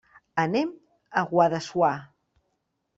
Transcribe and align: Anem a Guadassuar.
Anem 0.43 0.71
a 1.23 1.23
Guadassuar. 1.35 1.93